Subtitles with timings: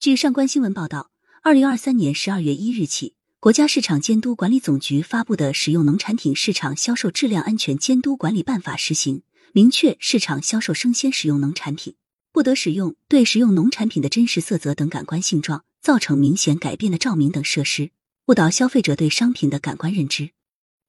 [0.00, 1.10] 据上官新闻报道，
[1.42, 11.96] 二零二三年十二月一日起，国家市场监督管理总局发布的《使用农产品市场销售质量安全监督管理办法》实行，明确市场销售生鲜食用农产品
[12.32, 17.90] 不得使用对食用农产品的真实色泽等感官性状造成明显改变的照明等设施，
[18.28, 20.30] 误导消费者对商品的感官认知。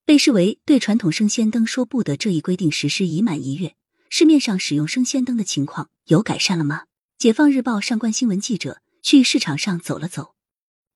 [0.06, 3.76] 被视为对传统生鲜灯说不的这一规定实施已满一月，
[4.10, 6.84] 市面上使用生鲜灯的情况有改善了吗？
[7.18, 10.36] 解放日报上官新闻记者去市场上走了走，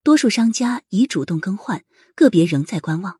[0.04, 1.84] 多数商家已主动更换，
[2.16, 3.20] 个别仍在观望。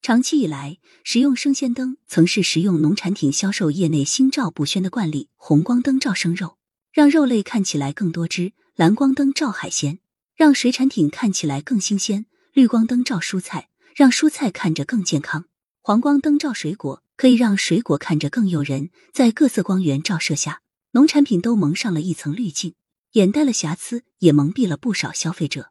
[0.00, 5.28] 长期以来，使用生鲜灯曾是食用农产品销售业内心照不宣的惯例。
[5.36, 6.58] 红光灯照生肉，
[6.92, 9.98] 让肉类看起来更多汁；蓝光灯照海鲜，
[10.34, 13.68] 让水产品看起来更新鲜；绿光灯照蔬菜。
[13.94, 15.44] 让蔬菜看着更健康，
[15.82, 18.88] 黄光灯照水果可以让水果看着更诱人。
[19.12, 20.62] 在各色光源照射下，
[20.92, 22.74] 农产品都蒙上了一层滤镜，
[23.12, 25.70] 掩盖了瑕疵，也蒙蔽了不少消费者。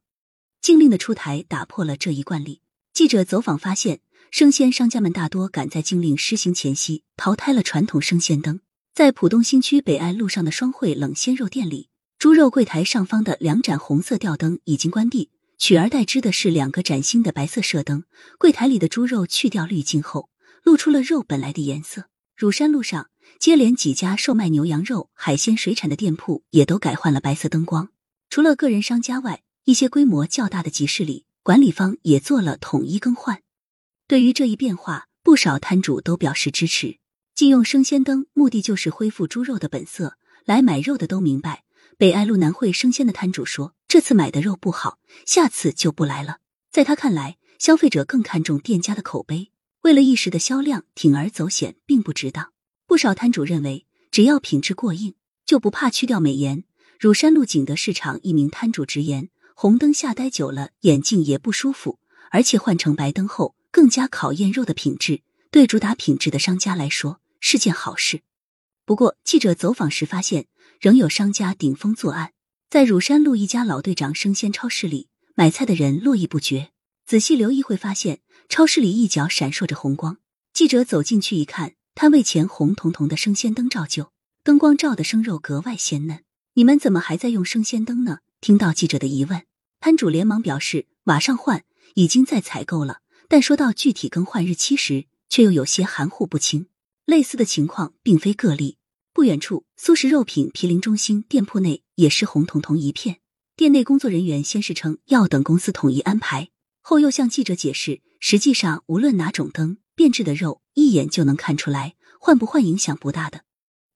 [0.62, 2.62] 禁令的出台打破了这一惯例。
[2.94, 8.60] 记者走访发现，生鲜商家们大多赶在禁令施行前夕淘汰了传统生鲜灯。
[8.94, 15.32] 在浦东新区北爱路上的双汇冷鲜肉店里，猪肉柜台上方的两盏红色吊灯已经关闭。
[15.58, 18.04] 取而代之的是两个崭新的白色射灯。
[18.38, 20.30] 柜台里的猪肉去掉滤镜后，
[20.64, 22.06] 露出了肉本来的颜色。
[22.36, 27.90] 乳山路上接连几家售卖牛羊肉、海鲜、水产的店铺也都改换了白色灯光。
[28.30, 33.42] 除了个人商家外，一些规模较大的集市里，管理方也做了统一更换。
[34.08, 36.98] 对于这一变化，不少摊主都表示支持。
[37.34, 40.18] 禁用生鲜灯，目的就是恢复猪肉的本色。
[40.46, 41.64] 来买肉的都明白。
[41.98, 46.40] 北爱路南汇生鲜的摊主说：“这次买的肉不好，下次就不来了。”
[46.72, 52.51] 在他看来，消费者更看重店家的口碑，为了一时的销量铤而走险并不值当。
[52.92, 56.66] 不少摊主认为，只要品质过硬，就不怕去掉美颜。
[57.00, 62.00] 乳山路景德市场一名摊主直言：“红灯下待久了，眼睛也不舒服，
[62.32, 65.22] 而且换成白灯后，更加考验肉的品质。
[65.52, 68.24] 对主打品质的商家来说，是件好事。”
[68.84, 70.48] 不过，记者走访时发现。
[70.82, 72.34] 仍有商家顶风作案，
[72.70, 76.72] 在乳山路一家老队长生鲜超市里，买菜的人络绎不绝。
[77.06, 78.20] 仔细留意会发现，
[78.50, 80.18] 超市里一角闪烁着红光。
[80.52, 84.12] 记者走进去一看，摊位前红彤彤的生鲜灯照旧，
[84.44, 86.24] 灯光照的生肉格外鲜嫩。
[86.54, 88.20] 你们怎么还在用生鲜灯呢？
[88.40, 89.44] 听到记者的疑问，
[89.80, 91.64] 摊主连忙表示马上换，
[91.96, 93.02] 已经在采购了。
[93.28, 96.68] 但说到具体更换日期时，却又有些含糊不清。
[97.06, 98.78] 类似的情况并非个例。
[99.14, 103.20] 不远处，苏食肉品毗邻中心店铺内也是红彤彤一片。
[103.56, 106.50] 店内工作人员先是称要等公司统一安排，
[106.82, 113.44] 后又向记者解释，实际上无论哪种灯，变质的肉一眼就能看出来，换不换影响不大的。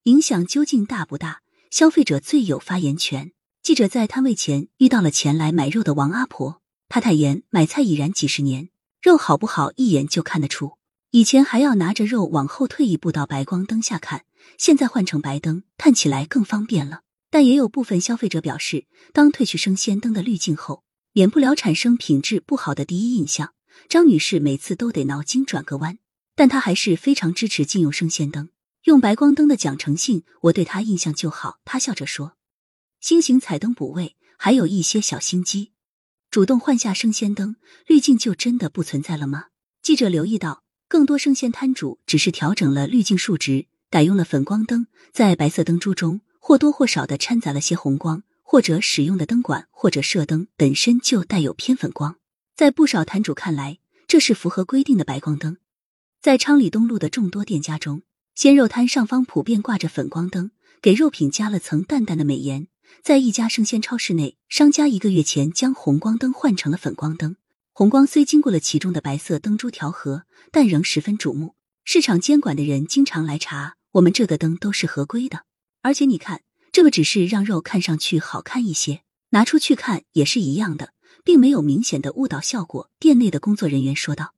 [0.03, 1.41] 影响究竟大不大？
[1.71, 3.31] 消费者最有发言权。
[3.63, 8.69] 记者在摊位前遇到了前来买肉的王阿婆，她坦言买菜已然几十年，
[9.01, 10.73] 肉好不好一眼就看得出。
[11.09, 14.25] 以前还要拿着肉往后退一步到白光灯下看。
[14.59, 17.01] 现在换成白灯，看起来更方便了。
[17.31, 20.83] 但也有部分消费者表示，当褪去生鲜灯的滤镜后，
[21.13, 23.54] 免不了产生品质不好的第一印象。
[23.87, 25.97] 张女士每次都得脑筋转个弯，
[26.35, 28.49] 但她还是非常支持禁用生鲜灯，
[28.83, 31.59] 用白光灯的讲诚信，我对她印象就好。
[31.65, 32.37] 她笑着说
[33.01, 35.71] ：“新型彩灯补位还有一些小心机，
[36.29, 37.55] 主动换下生鲜灯，
[37.87, 39.45] 滤镜就真的不存在了吗？”
[39.81, 43.67] 记者留意到，更多生鲜摊主只是调整了滤镜数值。
[43.91, 52.17] 改用了粉光灯，在白色灯珠中或多或少的掺杂了些红光，或者使用的灯管或者射灯本身就带有偏粉光。
[52.55, 55.57] 在不少摊主看来，这是符合规定的白光灯。
[56.21, 60.51] 在昌里东路的众多店家中，鲜肉摊上方普遍挂着粉光灯，
[60.81, 62.67] 给肉品加了层淡淡的美颜。
[63.03, 67.35] 在一家生鲜超市内，商家一个月前将红光灯换成了粉光灯，
[67.73, 71.55] 红光虽经过了其中的白色灯珠调和，但仍十分瞩目。
[71.83, 73.75] 市场监管的人经常来查。
[73.93, 75.43] 我们这个灯都是合规的，
[75.81, 76.41] 而且你看，
[76.71, 79.01] 这个只是让肉看上去好看一些，
[79.31, 80.91] 拿出去看也是一样的，
[81.25, 82.89] 并没有明显的误导效果。
[82.99, 84.33] 店内的工作人员说道：“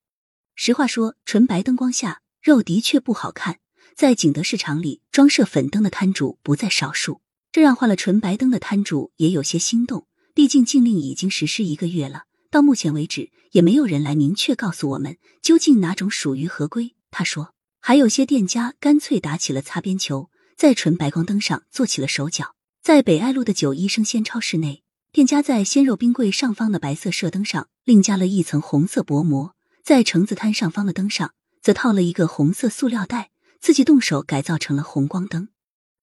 [0.56, 3.60] 实话说，纯白灯光下肉的确不好看。
[3.96, 10.08] 在景德市场里装设粉灯的摊主不在少数，这让换了纯白灯的摊主也有些心动。
[10.34, 17.54] 毕竟禁令已经实施一个月了，到目前为止也没有人来明确告诉我们究竟哪种属于合规。”他说。
[17.80, 22.54] 还有些店家干脆打起了擦边球，在纯白光灯上做起了手脚。
[22.82, 24.84] 在北爱路的九一生鲜超市内，
[25.18, 35.48] 店家在鲜肉冰柜上方的白色射灯上另加了一层红色薄膜，在橙子摊上方的灯上则套了一个红色塑料袋，自己动手改造成了红光灯。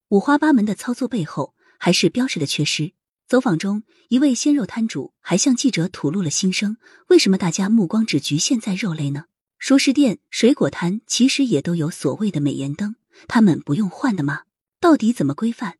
[0.08, 2.90] 五花八门的操作背后，还是标识的缺失。
[3.28, 6.76] 走访中，一位鲜肉摊主还向记者吐露了心声：
[7.06, 9.26] 为什么大家目光只局限在肉类呢？
[9.60, 12.96] 熟食店、水果摊其实也都有所谓的美颜灯，
[13.28, 14.40] 他们不用换的吗？
[14.80, 15.76] 到底怎么规范？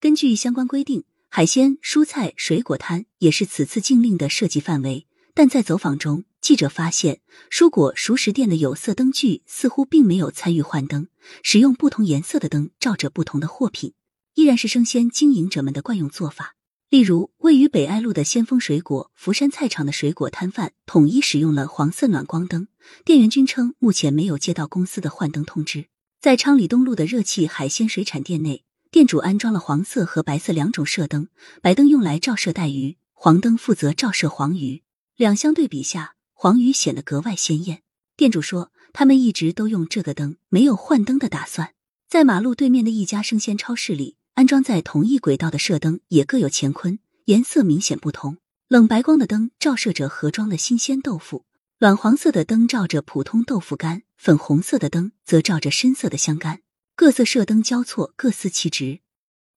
[0.00, 1.04] 根据相关规定，
[1.34, 5.06] 海鲜、蔬菜、水果摊也是此次禁令的涉及范围。
[5.32, 11.08] 但在走访中，记者发现，蔬果熟食店的有色灯具似乎并没有参与换灯，
[11.42, 13.94] 使用不同颜色的灯照着不同的货品，
[14.34, 16.54] 依然是生鲜经营者们的惯用做法。
[16.90, 22.68] 例如，位于北爱路的先锋水果福山菜场的水果摊贩，统一使用了黄色暖光灯，
[23.06, 25.86] 店员均称目前没有接到公司的换灯通知。
[26.20, 31.28] 在昌里东路的热气海鲜水产店内，店主安装了黄色和白色两种射灯，
[31.62, 34.82] 白灯用来照射带鱼，黄灯负责照射黄鱼。
[35.16, 37.80] 两相对比下，黄鱼显得格外鲜艳。
[38.18, 41.72] 店主说，他们一直都用这个灯，没有换灯的打算。
[42.06, 48.36] 在马路对面的一家生鲜超市里，安装在同一轨道的射灯也各有乾坤，颜色明显不同。
[48.68, 51.46] 冷白光的灯照射着盒装的新鲜豆腐，
[51.78, 56.60] 暖黄色的灯照着普通豆腐干，粉红色的灯则照着深色的香干。
[56.94, 59.00] 各色射灯交错，各司其职。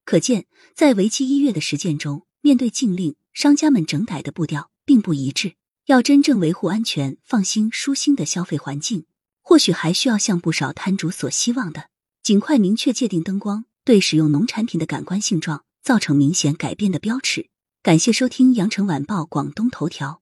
[0.03, 4.71] 可见，在为期一月的实践中，面对禁令，商家们整改的步调。
[4.85, 5.55] 并不一致。
[5.87, 9.05] 要真正维护安全、放心、舒心的消费环境，
[9.41, 11.89] 或许还需要像不少摊主所希望的，
[12.23, 17.49] 尽快明确界定灯光对使用农产品的感官性状造成明显改变的标尺。
[17.83, 20.21] 感谢收听羊城晚报广东头条。